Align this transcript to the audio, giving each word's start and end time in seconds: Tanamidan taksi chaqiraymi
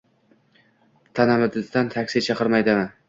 Tanamidan 1.19 1.93
taksi 1.97 2.23
chaqiraymi 2.29 2.89